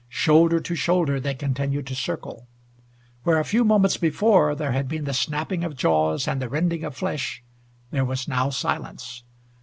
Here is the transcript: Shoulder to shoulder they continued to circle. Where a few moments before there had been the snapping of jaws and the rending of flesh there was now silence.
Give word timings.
Shoulder 0.09 0.59
to 0.59 0.73
shoulder 0.73 1.19
they 1.19 1.35
continued 1.35 1.85
to 1.85 1.93
circle. 1.93 2.47
Where 3.21 3.37
a 3.39 3.45
few 3.45 3.63
moments 3.63 3.97
before 3.97 4.55
there 4.55 4.71
had 4.71 4.87
been 4.87 5.03
the 5.03 5.13
snapping 5.13 5.63
of 5.63 5.75
jaws 5.75 6.27
and 6.27 6.41
the 6.41 6.49
rending 6.49 6.83
of 6.83 6.95
flesh 6.97 7.43
there 7.91 8.03
was 8.03 8.27
now 8.27 8.49
silence. 8.49 9.21